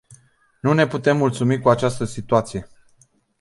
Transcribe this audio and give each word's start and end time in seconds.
Nu 0.61 0.73
ne 0.73 0.87
putem 0.87 1.17
mulțumi 1.17 1.59
cu 1.61 1.69
această 1.69 2.03
situație. 2.05 2.67